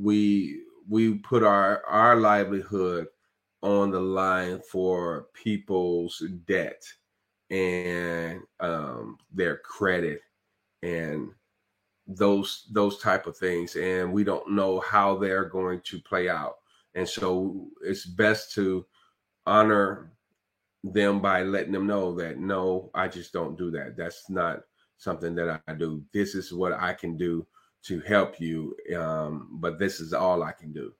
We 0.00 0.62
we 0.88 1.14
put 1.18 1.42
our 1.42 1.84
our 1.86 2.16
livelihood 2.16 3.06
on 3.62 3.90
the 3.90 4.00
line 4.00 4.60
for 4.70 5.26
people's 5.34 6.22
debt 6.46 6.82
and 7.50 8.40
um, 8.60 9.18
their 9.32 9.58
credit 9.58 10.20
and 10.82 11.28
those 12.06 12.66
those 12.72 12.98
type 12.98 13.26
of 13.26 13.36
things. 13.36 13.76
And 13.76 14.12
we 14.12 14.24
don't 14.24 14.52
know 14.52 14.80
how 14.80 15.16
they're 15.16 15.44
going 15.44 15.80
to 15.84 16.00
play 16.00 16.28
out. 16.28 16.56
And 16.94 17.08
so 17.08 17.68
it's 17.82 18.06
best 18.06 18.52
to 18.54 18.84
honor 19.46 20.12
them 20.82 21.20
by 21.20 21.42
letting 21.42 21.72
them 21.72 21.86
know 21.86 22.14
that 22.14 22.38
no 22.38 22.90
i 22.94 23.06
just 23.06 23.32
don't 23.32 23.58
do 23.58 23.70
that. 23.70 23.96
That's 23.96 24.30
not 24.30 24.62
something 24.96 25.34
that 25.34 25.60
i 25.68 25.74
do. 25.74 26.02
This 26.12 26.34
is 26.34 26.52
what 26.52 26.72
i 26.72 26.94
can 26.94 27.16
do 27.16 27.46
to 27.82 28.00
help 28.00 28.40
you 28.40 28.76
um, 28.96 29.48
but 29.52 29.78
this 29.78 30.00
is 30.00 30.12
all 30.12 30.42
i 30.42 30.52
can 30.52 30.72
do. 30.72 30.92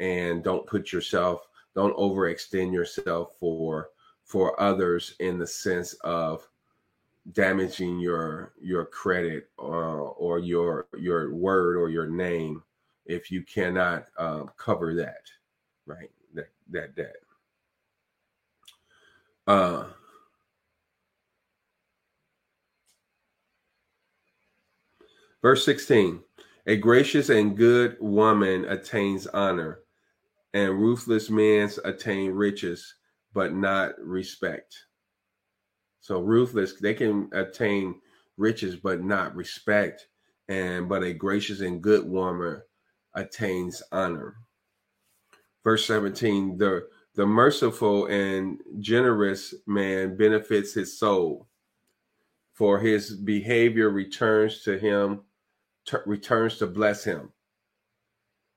And 0.00 0.44
don't 0.44 0.66
put 0.66 0.92
yourself 0.92 1.48
don't 1.74 1.96
overextend 1.96 2.72
yourself 2.72 3.34
for 3.38 3.90
for 4.24 4.60
others 4.60 5.14
in 5.20 5.38
the 5.38 5.46
sense 5.46 5.94
of 6.04 6.48
damaging 7.32 7.98
your 7.98 8.52
your 8.60 8.86
credit 8.86 9.48
or, 9.58 10.00
uh, 10.00 10.10
or 10.12 10.38
your 10.38 10.86
your 10.98 11.34
word 11.34 11.76
or 11.76 11.88
your 11.88 12.06
name 12.06 12.62
if 13.06 13.30
you 13.30 13.42
cannot 13.42 14.06
um, 14.18 14.50
cover 14.56 14.94
that 14.94 15.22
right? 15.88 16.10
That 16.34 16.50
that 16.70 16.94
debt. 16.94 17.16
Uh 19.46 19.86
verse 25.42 25.64
16 25.64 26.20
a 26.66 26.76
gracious 26.76 27.30
and 27.30 27.56
good 27.56 27.96
woman 28.00 28.66
attains 28.66 29.26
honor 29.28 29.80
and 30.52 30.78
ruthless 30.78 31.30
men 31.30 31.70
attain 31.84 32.32
riches 32.32 32.94
but 33.32 33.54
not 33.54 33.92
respect. 34.00 34.76
So 36.00 36.20
ruthless, 36.20 36.74
they 36.80 36.94
can 36.94 37.28
attain 37.32 38.00
riches, 38.36 38.76
but 38.76 39.02
not 39.02 39.34
respect. 39.36 40.08
And 40.48 40.88
but 40.88 41.02
a 41.04 41.12
gracious 41.12 41.60
and 41.60 41.82
good 41.82 42.08
woman 42.08 42.62
attains 43.14 43.82
honor. 43.92 44.36
Verse 45.62 45.84
17, 45.86 46.56
the 46.56 46.88
the 47.14 47.26
merciful 47.26 48.06
and 48.06 48.60
generous 48.78 49.52
man 49.66 50.16
benefits 50.16 50.72
his 50.72 50.98
soul, 50.98 51.48
for 52.54 52.78
his 52.78 53.14
behavior 53.14 53.90
returns 53.90 54.62
to 54.62 54.78
him, 54.78 55.20
t- 55.88 55.96
returns 56.06 56.58
to 56.58 56.66
bless 56.66 57.04
him. 57.04 57.32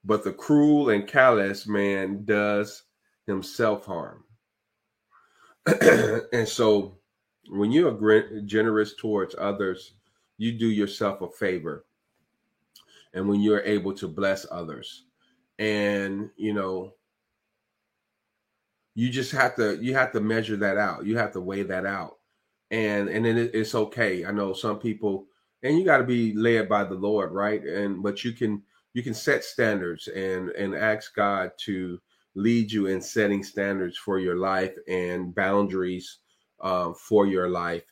But 0.03 0.23
the 0.23 0.33
cruel 0.33 0.89
and 0.89 1.07
callous 1.07 1.67
man 1.67 2.25
does 2.25 2.83
himself 3.27 3.85
harm. 3.85 4.23
and 6.33 6.47
so 6.47 6.97
when 7.49 7.71
you 7.71 7.87
are 7.87 8.41
generous 8.45 8.95
towards 8.95 9.35
others, 9.37 9.93
you 10.37 10.51
do 10.53 10.67
yourself 10.67 11.21
a 11.21 11.29
favor. 11.29 11.85
And 13.13 13.27
when 13.27 13.41
you're 13.41 13.61
able 13.61 13.93
to 13.95 14.07
bless 14.07 14.45
others, 14.49 15.03
and 15.59 16.29
you 16.37 16.53
know, 16.53 16.93
you 18.95 19.09
just 19.09 19.31
have 19.33 19.55
to 19.55 19.77
you 19.83 19.93
have 19.93 20.11
to 20.13 20.21
measure 20.21 20.55
that 20.57 20.77
out. 20.77 21.05
You 21.05 21.17
have 21.17 21.33
to 21.33 21.41
weigh 21.41 21.63
that 21.63 21.85
out, 21.85 22.19
and 22.71 23.09
and 23.09 23.25
then 23.25 23.37
it's 23.53 23.75
okay. 23.75 24.25
I 24.25 24.31
know 24.31 24.53
some 24.53 24.79
people, 24.79 25.27
and 25.63 25.77
you 25.77 25.85
got 25.85 25.97
to 25.97 26.03
be 26.03 26.33
led 26.33 26.67
by 26.67 26.83
the 26.83 26.95
Lord, 26.95 27.31
right? 27.31 27.63
And 27.63 28.01
but 28.01 28.23
you 28.23 28.33
can 28.33 28.61
you 28.93 29.03
can 29.03 29.13
set 29.13 29.43
standards 29.43 30.07
and 30.07 30.49
and 30.49 30.75
ask 30.75 31.15
God 31.15 31.51
to 31.65 31.99
lead 32.35 32.71
you 32.71 32.87
in 32.87 33.01
setting 33.01 33.43
standards 33.43 33.97
for 33.97 34.19
your 34.19 34.37
life 34.37 34.75
and 34.87 35.35
boundaries 35.35 36.19
uh, 36.61 36.93
for 36.93 37.27
your 37.27 37.49
life. 37.49 37.83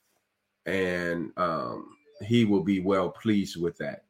And 0.65 1.31
um, 1.37 1.95
he 2.21 2.45
will 2.45 2.63
be 2.63 2.79
well 2.79 3.09
pleased 3.09 3.59
with 3.59 3.77
that. 3.77 4.05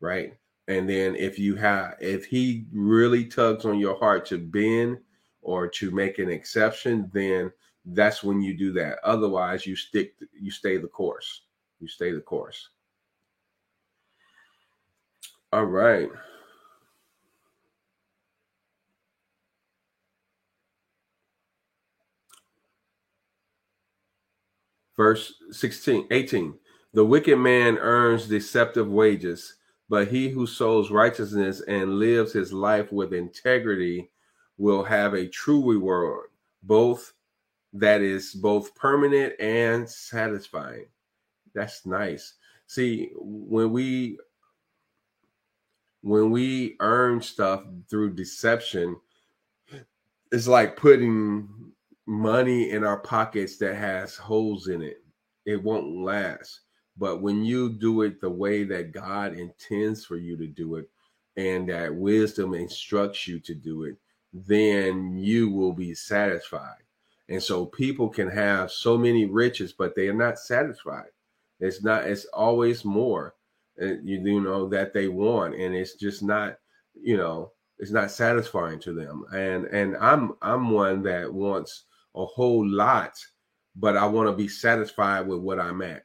Right. 0.00 0.34
And 0.68 0.88
then 0.88 1.14
if 1.14 1.38
you 1.38 1.54
have, 1.56 1.94
if 2.00 2.26
he 2.26 2.66
really 2.72 3.24
tugs 3.24 3.64
on 3.64 3.78
your 3.78 3.96
heart 3.98 4.26
to 4.26 4.38
bend 4.38 4.98
or 5.42 5.68
to 5.68 5.90
make 5.90 6.18
an 6.18 6.28
exception, 6.28 7.08
then 7.14 7.52
that's 7.86 8.24
when 8.24 8.42
you 8.42 8.56
do 8.56 8.72
that. 8.72 8.98
Otherwise, 9.04 9.64
you 9.64 9.76
stick, 9.76 10.14
you 10.32 10.50
stay 10.50 10.76
the 10.76 10.88
course. 10.88 11.42
You 11.78 11.86
stay 11.86 12.10
the 12.10 12.20
course. 12.20 12.70
All 15.52 15.64
right. 15.64 16.08
Verse 24.96 25.34
16, 25.50 26.08
18. 26.10 26.58
The 26.94 27.04
wicked 27.04 27.38
man 27.38 27.78
earns 27.78 28.28
deceptive 28.28 28.88
wages. 28.88 29.56
But 29.88 30.08
he 30.08 30.28
who 30.28 30.46
sows 30.46 30.90
righteousness 30.90 31.62
and 31.68 31.98
lives 31.98 32.32
his 32.32 32.52
life 32.52 32.90
with 32.90 33.12
integrity 33.12 34.10
will 34.58 34.82
have 34.82 35.14
a 35.14 35.28
true 35.28 35.70
reward, 35.70 36.30
both 36.62 37.12
that 37.72 38.00
is 38.00 38.34
both 38.34 38.74
permanent 38.74 39.34
and 39.38 39.88
satisfying. 39.88 40.86
That's 41.54 41.86
nice. 41.86 42.34
See, 42.66 43.10
when 43.16 43.72
we 43.72 44.18
when 46.06 46.30
we 46.30 46.76
earn 46.78 47.20
stuff 47.20 47.64
through 47.90 48.14
deception, 48.14 48.94
it's 50.30 50.46
like 50.46 50.76
putting 50.76 51.72
money 52.06 52.70
in 52.70 52.84
our 52.84 52.98
pockets 52.98 53.56
that 53.56 53.74
has 53.74 54.14
holes 54.14 54.68
in 54.68 54.82
it. 54.82 55.02
It 55.46 55.60
won't 55.60 55.96
last. 55.96 56.60
But 56.96 57.22
when 57.22 57.44
you 57.44 57.70
do 57.70 58.02
it 58.02 58.20
the 58.20 58.30
way 58.30 58.62
that 58.62 58.92
God 58.92 59.36
intends 59.36 60.04
for 60.04 60.16
you 60.16 60.36
to 60.36 60.46
do 60.46 60.76
it, 60.76 60.88
and 61.36 61.68
that 61.70 61.92
wisdom 61.92 62.54
instructs 62.54 63.26
you 63.26 63.40
to 63.40 63.54
do 63.56 63.82
it, 63.82 63.96
then 64.32 65.18
you 65.18 65.50
will 65.50 65.72
be 65.72 65.92
satisfied. 65.92 66.84
And 67.28 67.42
so 67.42 67.66
people 67.66 68.08
can 68.08 68.30
have 68.30 68.70
so 68.70 68.96
many 68.96 69.26
riches, 69.26 69.72
but 69.72 69.96
they 69.96 70.06
are 70.06 70.14
not 70.14 70.38
satisfied. 70.38 71.10
It's 71.58 71.82
not, 71.82 72.04
it's 72.04 72.26
always 72.26 72.84
more, 72.84 73.34
you, 73.78 74.20
you 74.22 74.40
know, 74.40 74.68
that 74.68 74.92
they 74.94 75.08
want. 75.08 75.54
And 75.54 75.74
it's 75.74 75.94
just 75.94 76.22
not, 76.22 76.58
you 76.94 77.16
know, 77.16 77.52
it's 77.78 77.90
not 77.90 78.10
satisfying 78.10 78.78
to 78.80 78.92
them. 78.92 79.24
And, 79.34 79.66
and 79.66 79.96
I'm, 79.98 80.32
I'm 80.42 80.70
one 80.70 81.02
that 81.02 81.32
wants 81.32 81.84
a 82.14 82.24
whole 82.24 82.66
lot, 82.66 83.18
but 83.74 83.96
I 83.96 84.06
want 84.06 84.28
to 84.28 84.36
be 84.36 84.48
satisfied 84.48 85.26
with 85.26 85.40
what 85.40 85.60
I'm 85.60 85.82
at. 85.82 86.04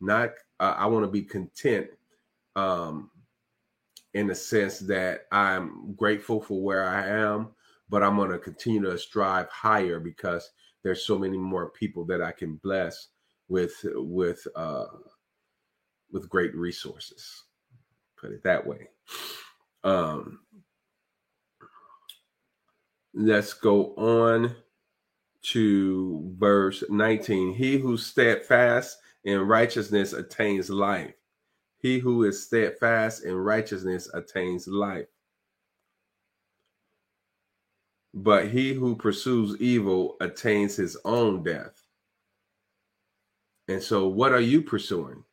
Not, 0.00 0.30
uh, 0.60 0.74
I 0.76 0.86
want 0.86 1.04
to 1.04 1.10
be 1.10 1.22
content 1.22 1.86
um, 2.56 3.10
in 4.12 4.26
the 4.26 4.34
sense 4.34 4.78
that 4.80 5.22
I'm 5.32 5.94
grateful 5.96 6.40
for 6.40 6.62
where 6.62 6.84
I 6.84 7.08
am, 7.08 7.48
but 7.88 8.02
I'm 8.02 8.16
going 8.16 8.30
to 8.30 8.38
continue 8.38 8.82
to 8.82 8.98
strive 8.98 9.48
higher 9.48 9.98
because 9.98 10.50
there's 10.82 11.06
so 11.06 11.18
many 11.18 11.38
more 11.38 11.70
people 11.70 12.04
that 12.06 12.22
I 12.22 12.32
can 12.32 12.56
bless 12.56 13.08
with 13.48 13.74
with 13.94 14.46
uh, 14.54 14.86
with 16.14 16.28
great 16.28 16.54
resources. 16.54 17.42
Put 18.16 18.30
it 18.30 18.42
that 18.44 18.64
way. 18.64 18.88
Um, 19.82 20.38
let's 23.12 23.52
go 23.52 23.94
on 23.96 24.54
to 25.42 26.32
verse 26.38 26.84
19. 26.88 27.54
He 27.54 27.76
who 27.78 27.98
steadfast 27.98 28.96
in 29.24 29.40
righteousness 29.40 30.12
attains 30.12 30.70
life. 30.70 31.14
He 31.78 31.98
who 31.98 32.22
is 32.24 32.46
steadfast 32.46 33.24
in 33.24 33.34
righteousness 33.34 34.08
attains 34.14 34.66
life. 34.68 35.08
But 38.14 38.48
he 38.48 38.72
who 38.72 38.94
pursues 38.94 39.60
evil 39.60 40.16
attains 40.20 40.76
his 40.76 40.96
own 41.04 41.42
death. 41.42 41.82
And 43.66 43.82
so 43.82 44.06
what 44.06 44.32
are 44.32 44.40
you 44.40 44.62
pursuing? 44.62 45.24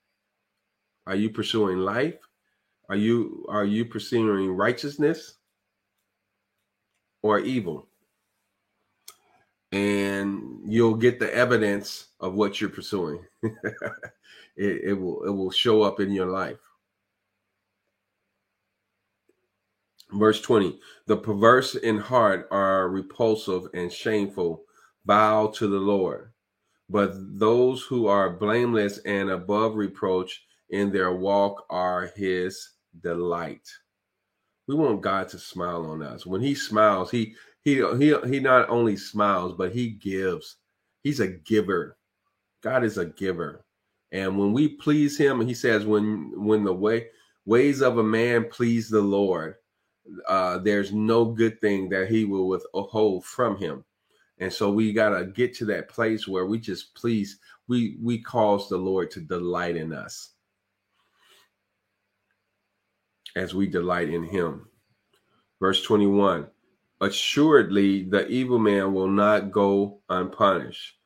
Are 1.07 1.15
you 1.15 1.29
pursuing 1.29 1.79
life? 1.79 2.15
Are 2.89 2.95
you 2.95 3.45
are 3.49 3.65
you 3.65 3.85
pursuing 3.85 4.51
righteousness 4.51 5.35
or 7.21 7.39
evil? 7.39 7.87
and 9.71 10.59
you'll 10.65 10.95
get 10.95 11.19
the 11.19 11.33
evidence 11.33 12.07
of 12.19 12.33
what 12.33 12.59
you're 12.59 12.69
pursuing. 12.69 13.23
it, 13.43 13.53
it 14.57 14.93
will 14.93 15.23
it 15.23 15.31
will 15.31 15.51
show 15.51 15.81
up 15.81 15.99
in 15.99 16.11
your 16.11 16.27
life. 16.27 16.57
Verse 20.13 20.41
20 20.41 20.79
The 21.07 21.17
perverse 21.17 21.75
in 21.75 21.97
heart 21.97 22.47
are 22.51 22.89
repulsive 22.89 23.67
and 23.73 23.91
shameful, 23.91 24.63
bow 25.05 25.47
to 25.47 25.67
the 25.67 25.79
Lord. 25.79 26.31
But 26.89 27.13
those 27.39 27.83
who 27.83 28.07
are 28.07 28.29
blameless 28.29 28.97
and 28.99 29.29
above 29.29 29.75
reproach 29.75 30.43
in 30.71 30.91
their 30.91 31.11
walk 31.13 31.65
are 31.69 32.11
his 32.15 32.71
delight. 33.01 33.69
We 34.67 34.75
want 34.75 35.01
God 35.01 35.27
to 35.29 35.39
smile 35.39 35.85
on 35.85 36.01
us. 36.01 36.25
When 36.25 36.41
he 36.41 36.55
smiles, 36.55 37.11
he 37.11 37.35
he 37.61 37.75
he 37.97 38.15
he 38.25 38.39
not 38.39 38.69
only 38.69 38.95
smiles, 38.95 39.53
but 39.53 39.73
he 39.73 39.89
gives. 39.89 40.57
He's 41.03 41.19
a 41.19 41.27
giver. 41.27 41.97
God 42.63 42.83
is 42.83 42.97
a 42.97 43.05
giver. 43.05 43.65
And 44.11 44.37
when 44.37 44.53
we 44.53 44.67
please 44.69 45.17
him, 45.17 45.41
he 45.41 45.53
says, 45.53 45.85
when 45.85 46.31
when 46.35 46.63
the 46.63 46.73
way 46.73 47.07
ways 47.45 47.81
of 47.81 47.97
a 47.97 48.03
man 48.03 48.45
please 48.49 48.89
the 48.89 49.01
Lord, 49.01 49.55
uh, 50.27 50.59
there's 50.59 50.93
no 50.93 51.25
good 51.25 51.59
thing 51.59 51.89
that 51.89 52.09
he 52.09 52.23
will 52.23 52.47
withhold 52.47 53.25
from 53.25 53.57
him. 53.57 53.83
And 54.37 54.51
so 54.51 54.71
we 54.71 54.93
gotta 54.93 55.25
get 55.25 55.53
to 55.55 55.65
that 55.65 55.89
place 55.89 56.27
where 56.27 56.45
we 56.45 56.59
just 56.59 56.95
please, 56.95 57.39
we 57.67 57.97
we 58.01 58.21
cause 58.21 58.69
the 58.69 58.77
Lord 58.77 59.11
to 59.11 59.19
delight 59.19 59.75
in 59.75 59.91
us 59.91 60.31
as 63.35 63.53
we 63.53 63.67
delight 63.67 64.09
in 64.09 64.23
him. 64.23 64.67
Verse 65.59 65.81
21 65.83 66.47
Assuredly, 67.01 68.03
the 68.03 68.27
evil 68.27 68.59
man 68.59 68.93
will 68.93 69.07
not 69.07 69.51
go 69.51 70.01
unpunished, 70.09 70.97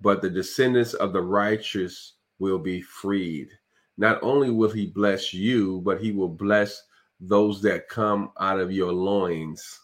but 0.00 0.20
the 0.20 0.30
descendants 0.30 0.94
of 0.94 1.12
the 1.12 1.22
righteous 1.22 2.14
will 2.38 2.58
be 2.58 2.80
freed. 2.80 3.48
Not 3.96 4.18
only 4.22 4.50
will 4.50 4.70
he 4.70 4.86
bless 4.86 5.32
you, 5.32 5.80
but 5.84 6.00
he 6.00 6.10
will 6.10 6.28
bless 6.28 6.82
those 7.20 7.62
that 7.62 7.88
come 7.88 8.32
out 8.40 8.58
of 8.58 8.72
your 8.72 8.92
loins, 8.92 9.80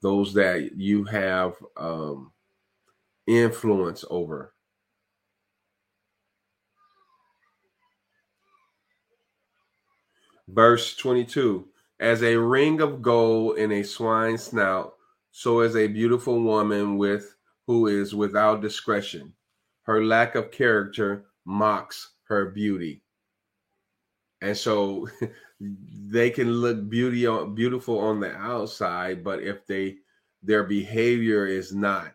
those 0.00 0.32
that 0.34 0.76
you 0.76 1.04
have 1.04 1.54
um, 1.76 2.32
influence 3.26 4.04
over. 4.08 4.54
Verse 10.52 10.96
22 10.96 11.68
As 12.00 12.22
a 12.22 12.36
ring 12.36 12.80
of 12.80 13.02
gold 13.02 13.58
in 13.58 13.70
a 13.70 13.84
swine's 13.84 14.44
snout, 14.44 14.94
so 15.30 15.60
is 15.60 15.76
a 15.76 15.86
beautiful 15.86 16.40
woman 16.40 16.98
with 16.98 17.36
who 17.66 17.86
is 17.86 18.14
without 18.14 18.60
discretion. 18.60 19.32
Her 19.82 20.04
lack 20.04 20.34
of 20.34 20.50
character 20.50 21.26
mocks 21.44 22.14
her 22.24 22.50
beauty. 22.50 23.02
And 24.40 24.56
so 24.56 25.08
they 25.60 26.30
can 26.30 26.50
look 26.50 26.88
beauty 26.88 27.26
on, 27.26 27.54
beautiful 27.54 27.98
on 28.00 28.18
the 28.18 28.34
outside, 28.34 29.22
but 29.22 29.42
if 29.42 29.66
they 29.66 29.98
their 30.42 30.64
behavior 30.64 31.46
is 31.46 31.72
not 31.74 32.12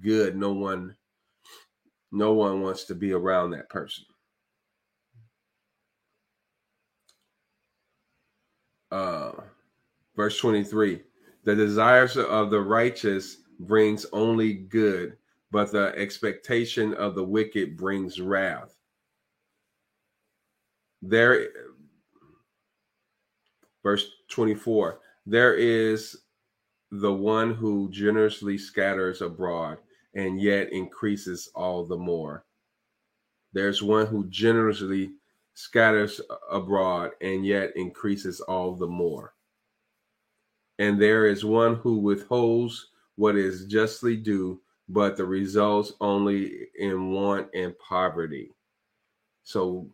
good, 0.00 0.36
no 0.36 0.52
one 0.52 0.94
no 2.12 2.34
one 2.34 2.60
wants 2.60 2.84
to 2.84 2.94
be 2.94 3.12
around 3.12 3.52
that 3.52 3.70
person. 3.70 4.04
Uh 8.90 9.32
verse 10.16 10.38
23 10.38 11.02
the 11.44 11.54
desires 11.54 12.16
of 12.18 12.50
the 12.50 12.60
righteous 12.60 13.38
brings 13.60 14.04
only 14.12 14.52
good, 14.52 15.16
but 15.50 15.72
the 15.72 15.94
expectation 15.96 16.92
of 16.92 17.14
the 17.14 17.24
wicked 17.24 17.74
brings 17.74 18.20
wrath. 18.20 18.76
There, 21.00 21.48
verse 23.82 24.10
24, 24.28 25.00
there 25.24 25.54
is 25.54 26.18
the 26.90 27.12
one 27.12 27.54
who 27.54 27.88
generously 27.90 28.58
scatters 28.58 29.22
abroad 29.22 29.78
and 30.14 30.40
yet 30.40 30.70
increases 30.72 31.50
all 31.54 31.84
the 31.86 31.96
more. 31.96 32.44
There's 33.54 33.82
one 33.82 34.06
who 34.06 34.26
generously 34.28 35.12
scatters 35.58 36.20
abroad 36.50 37.10
and 37.20 37.44
yet 37.44 37.72
increases 37.76 38.40
all 38.40 38.74
the 38.74 38.86
more 38.86 39.34
and 40.78 41.00
there 41.00 41.26
is 41.26 41.44
one 41.44 41.74
who 41.76 41.98
withholds 41.98 42.88
what 43.16 43.36
is 43.36 43.66
justly 43.66 44.16
due, 44.16 44.60
but 44.88 45.16
the 45.16 45.24
results 45.24 45.92
only 46.00 46.68
in 46.78 47.10
want 47.10 47.48
and 47.52 47.76
poverty. 47.78 48.52
So, 49.42 49.88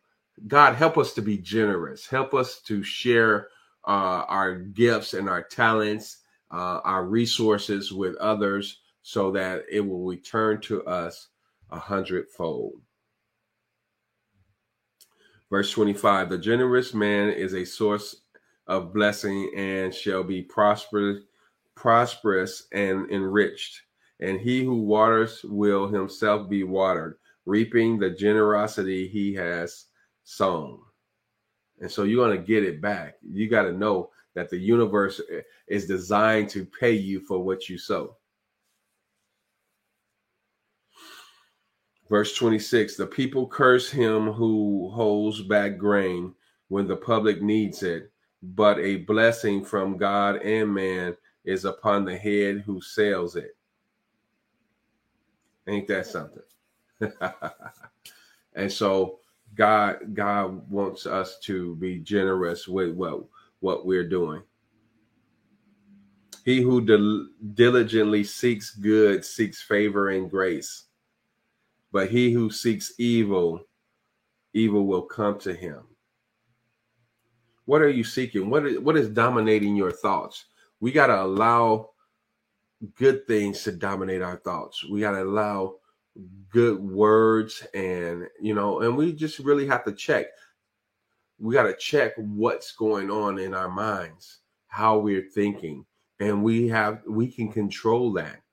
God, 0.47 0.75
help 0.75 0.99
us 0.99 1.15
to 1.15 1.23
be 1.23 1.39
generous. 1.39 2.07
Help 2.07 2.35
us 2.35 2.61
to 2.63 2.83
share 2.83 3.49
uh, 3.87 4.25
our 4.29 4.57
gifts 4.57 5.15
and 5.15 5.29
our 5.29 5.43
talents, 5.43 6.19
uh, 6.51 6.81
our 6.85 7.07
resources 7.07 7.93
with 7.93 8.17
others 8.17 8.81
so 9.03 9.31
that 9.33 9.63
it 9.71 9.81
will 9.81 10.05
return 10.05 10.61
to 10.63 10.85
us 10.85 11.29
a 11.71 11.79
hundredfold. 11.79 12.81
Verse 15.51 15.71
25 15.73 16.31
The 16.31 16.39
generous 16.39 16.95
man 16.95 17.31
is 17.31 17.55
a 17.55 17.65
source 17.65 18.23
of 18.67 18.93
blessing 18.93 19.53
and 19.57 19.95
shall 19.95 20.23
be 20.23 20.43
prosperous, 20.43 21.23
prosperous 21.75 22.67
and 22.73 23.11
enriched. 23.11 23.83
And 24.21 24.41
he 24.41 24.65
who 24.65 24.83
waters 24.83 25.45
will 25.45 25.89
himself 25.89 26.49
be 26.49 26.63
watered, 26.63 27.19
reaping 27.47 27.99
the 27.99 28.11
generosity 28.11 29.09
he 29.09 29.35
has 29.35 29.87
sown. 30.25 30.81
And 31.81 31.91
so 31.91 32.05
you're 32.05 32.25
going 32.25 32.39
to 32.39 32.47
get 32.47 32.63
it 32.63 32.81
back. 32.81 33.17
You 33.23 33.49
got 33.49 33.63
to 33.65 33.73
know 33.73 34.11
that 34.35 34.49
the 34.49 34.59
universe 34.59 35.21
is 35.69 35.87
designed 35.87 36.49
to 36.51 36.65
pay 36.65 36.93
you 36.93 37.21
for 37.21 37.45
what 37.45 37.69
you 37.69 37.79
sow. 37.79 38.17
Verse 42.11 42.35
26 42.37 42.97
The 42.97 43.07
people 43.07 43.47
curse 43.47 43.91
him 43.91 44.33
who 44.33 44.91
holds 44.95 45.43
back 45.43 45.79
grain 45.79 46.35
when 46.69 46.87
the 46.87 46.97
public 46.97 47.43
needs 47.43 47.83
it, 47.83 48.11
but 48.43 48.79
a 48.79 48.97
blessing 48.97 49.65
from 49.65 49.97
God 49.97 50.37
and 50.43 50.73
man 50.73 51.17
is 51.45 51.65
upon 51.65 52.05
the 52.05 52.17
head 52.17 52.63
who 52.67 52.81
sells 52.81 53.37
it. 53.37 53.57
Ain't 55.67 55.89
that 55.89 56.07
something? 56.07 56.43
and 58.55 58.71
so 58.71 59.19
God 59.55 60.15
God 60.15 60.71
wants 60.71 61.07
us 61.07 61.39
to 61.41 61.77
be 61.77 61.99
generous 61.99 62.69
with 62.69 62.95
what 62.95 63.25
what 63.61 63.87
we're 63.87 64.09
doing. 64.09 64.43
He 66.45 66.61
who 66.61 66.83
dil- 66.83 67.29
diligently 67.55 68.25
seeks 68.25 68.71
good 68.71 69.25
seeks 69.25 69.63
favor 69.63 70.11
and 70.11 70.31
grace. 70.31 70.85
But 71.95 72.11
he 72.11 72.33
who 72.33 72.51
seeks 72.51 72.93
evil, 72.99 73.61
evil 74.53 74.85
will 74.85 75.03
come 75.03 75.39
to 75.39 75.55
him. 75.55 75.85
What 77.67 77.83
are 77.83 77.89
you 77.89 78.03
seeking? 78.03 78.51
What 78.51 78.67
is, 78.67 78.81
what 78.81 78.97
is 78.97 79.09
dominating 79.09 79.77
your 79.77 79.93
thoughts? 79.93 80.47
We 80.81 80.91
got 80.91 81.07
to 81.07 81.23
allow 81.23 81.91
good 82.97 83.29
things 83.29 83.63
to 83.63 83.71
dominate 83.71 84.23
our 84.23 84.39
thoughts. 84.39 84.85
We 84.85 84.99
got 84.99 85.13
to 85.13 85.23
allow 85.23 85.77
good 86.51 86.81
words 86.81 87.65
and, 87.75 88.27
you 88.41 88.57
know, 88.57 88.81
and 88.81 88.97
we 88.97 89.13
just 89.13 89.39
really 89.39 89.69
have 89.69 89.85
to 89.85 89.93
check. 89.93 90.27
We 91.39 91.55
got 91.55 91.63
to 91.63 91.77
check 91.77 92.15
what's 92.17 92.73
going 92.73 93.09
on 93.09 93.39
in 93.39 93.55
our 93.55 93.71
minds, 93.71 94.41
how 94.67 94.99
we're 94.99 95.31
thinking, 95.33 95.87
and 96.19 96.43
we 96.43 96.67
have 96.71 97.03
we 97.07 97.29
can 97.29 97.53
control 97.53 98.13
that. 98.15 98.44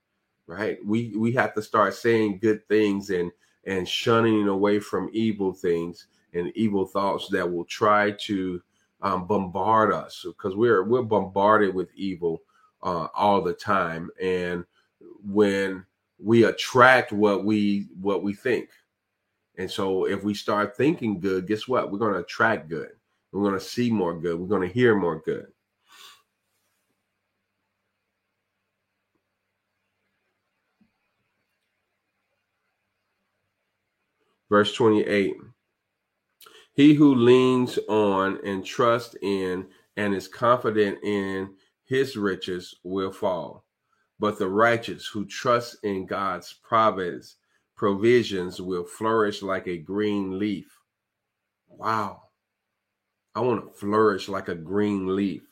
Right? 0.51 0.85
We 0.85 1.13
we 1.15 1.31
have 1.31 1.53
to 1.53 1.61
start 1.61 1.93
saying 1.93 2.39
good 2.39 2.67
things 2.67 3.09
and 3.09 3.31
and 3.63 3.87
shunning 3.87 4.49
away 4.49 4.81
from 4.81 5.09
evil 5.13 5.53
things 5.53 6.07
and 6.33 6.51
evil 6.55 6.85
thoughts 6.85 7.29
that 7.29 7.49
will 7.49 7.63
try 7.63 8.11
to 8.11 8.61
um, 9.01 9.27
bombard 9.27 9.93
us 9.93 10.25
because 10.27 10.57
we're 10.57 10.83
we're 10.83 11.03
bombarded 11.03 11.73
with 11.73 11.87
evil 11.95 12.41
uh, 12.83 13.07
all 13.15 13.41
the 13.41 13.53
time, 13.53 14.09
and 14.21 14.65
when 15.23 15.85
we 16.19 16.43
attract 16.43 17.13
what 17.13 17.45
we 17.45 17.87
what 18.01 18.21
we 18.21 18.33
think, 18.33 18.67
and 19.57 19.71
so 19.71 20.05
if 20.05 20.21
we 20.21 20.33
start 20.33 20.75
thinking 20.75 21.17
good, 21.21 21.47
guess 21.47 21.65
what? 21.65 21.89
We're 21.89 21.99
going 21.99 22.13
to 22.13 22.19
attract 22.19 22.67
good. 22.67 22.91
We're 23.31 23.47
going 23.47 23.57
to 23.57 23.65
see 23.65 23.89
more 23.89 24.19
good. 24.19 24.37
We're 24.37 24.47
going 24.47 24.67
to 24.67 24.73
hear 24.73 24.95
more 24.95 25.21
good. 25.21 25.47
Verse 34.51 34.73
28 34.73 35.37
he 36.73 36.93
who 36.93 37.15
leans 37.15 37.77
on 37.89 38.39
and 38.45 38.65
trusts 38.65 39.15
in 39.21 39.67
and 39.97 40.13
is 40.13 40.27
confident 40.27 41.03
in 41.03 41.53
his 41.83 42.15
riches 42.15 42.75
will 42.83 43.11
fall. 43.11 43.65
But 44.19 44.39
the 44.39 44.47
righteous 44.47 45.05
who 45.05 45.25
trust 45.25 45.77
in 45.83 46.05
God's 46.05 46.53
providence, 46.63 47.35
provisions 47.75 48.61
will 48.61 48.85
flourish 48.85 49.41
like 49.41 49.67
a 49.67 49.77
green 49.77 50.39
leaf. 50.39 50.79
Wow. 51.67 52.23
I 53.35 53.41
want 53.41 53.65
to 53.65 53.79
flourish 53.79 54.29
like 54.29 54.47
a 54.47 54.55
green 54.55 55.15
leaf 55.15 55.43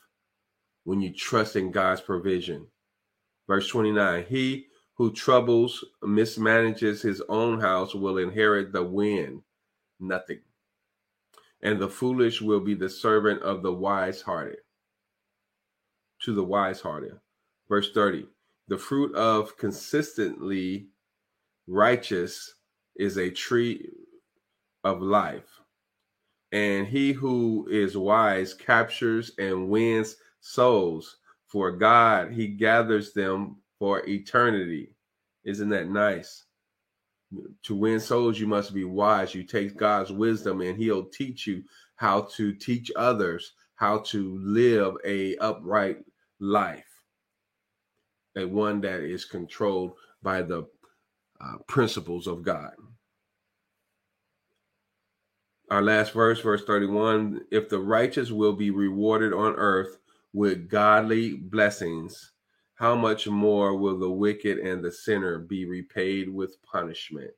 when 0.84 1.00
you 1.00 1.12
trust 1.12 1.56
in 1.56 1.70
God's 1.70 2.00
provision. 2.00 2.66
Verse 3.46 3.68
29 3.68 4.24
He 4.28 4.66
who 5.00 5.12
troubles, 5.12 5.82
mismanages 6.04 7.00
his 7.00 7.22
own 7.30 7.58
house 7.60 7.94
will 7.94 8.18
inherit 8.18 8.70
the 8.72 8.84
wind. 8.84 9.42
Nothing 9.98 10.40
and 11.62 11.80
the 11.80 11.88
foolish 11.88 12.42
will 12.42 12.60
be 12.60 12.74
the 12.74 12.90
servant 12.90 13.42
of 13.42 13.62
the 13.62 13.72
wise 13.72 14.22
hearted. 14.22 14.58
To 16.24 16.34
the 16.34 16.44
wise 16.44 16.82
hearted. 16.82 17.18
Verse 17.68 17.92
30 17.92 18.26
The 18.68 18.78
fruit 18.78 19.14
of 19.14 19.56
consistently 19.56 20.88
righteous 21.66 22.54
is 22.96 23.16
a 23.16 23.30
tree 23.30 23.90
of 24.84 25.00
life, 25.00 25.60
and 26.52 26.86
he 26.86 27.12
who 27.12 27.66
is 27.70 27.96
wise 27.96 28.52
captures 28.52 29.32
and 29.38 29.70
wins 29.70 30.16
souls. 30.40 31.16
For 31.46 31.72
God, 31.72 32.32
he 32.32 32.48
gathers 32.48 33.14
them 33.14 33.59
for 33.80 34.06
eternity. 34.06 34.94
Isn't 35.42 35.70
that 35.70 35.88
nice? 35.88 36.44
to 37.62 37.74
win 37.74 38.00
souls 38.00 38.38
you 38.38 38.46
must 38.46 38.74
be 38.74 38.84
wise 38.84 39.34
you 39.34 39.44
take 39.44 39.76
god's 39.76 40.10
wisdom 40.10 40.60
and 40.60 40.76
he'll 40.76 41.04
teach 41.04 41.46
you 41.46 41.62
how 41.96 42.22
to 42.22 42.52
teach 42.52 42.90
others 42.96 43.52
how 43.76 43.98
to 43.98 44.38
live 44.42 44.94
a 45.04 45.36
upright 45.36 45.98
life 46.40 47.02
a 48.36 48.44
one 48.44 48.80
that 48.80 49.00
is 49.00 49.24
controlled 49.24 49.92
by 50.22 50.42
the 50.42 50.66
uh, 51.40 51.56
principles 51.68 52.26
of 52.26 52.42
god 52.42 52.72
our 55.70 55.82
last 55.82 56.12
verse 56.12 56.40
verse 56.40 56.64
31 56.64 57.40
if 57.52 57.68
the 57.68 57.78
righteous 57.78 58.32
will 58.32 58.52
be 58.52 58.70
rewarded 58.70 59.32
on 59.32 59.54
earth 59.54 59.98
with 60.32 60.68
godly 60.68 61.34
blessings 61.34 62.29
how 62.80 62.96
much 62.96 63.28
more 63.28 63.76
will 63.76 63.98
the 63.98 64.10
wicked 64.10 64.56
and 64.56 64.82
the 64.82 64.90
sinner 64.90 65.38
be 65.38 65.66
repaid 65.66 66.30
with 66.30 66.62
punishment? 66.62 67.30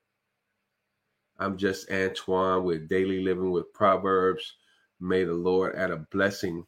I'm 1.40 1.56
just 1.56 1.90
Antoine 1.90 2.62
with 2.62 2.88
Daily 2.88 3.24
Living 3.24 3.50
with 3.50 3.72
Proverbs. 3.72 4.54
May 5.00 5.24
the 5.24 5.34
Lord 5.34 5.74
add 5.74 5.90
a 5.90 6.06
blessing 6.12 6.64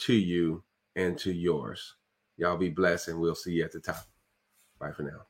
to 0.00 0.12
you 0.12 0.62
and 0.96 1.16
to 1.16 1.32
yours. 1.32 1.94
Y'all 2.36 2.58
be 2.58 2.68
blessed, 2.68 3.08
and 3.08 3.18
we'll 3.18 3.34
see 3.34 3.52
you 3.52 3.64
at 3.64 3.72
the 3.72 3.80
top. 3.80 4.04
Bye 4.78 4.92
for 4.92 5.04
now. 5.04 5.29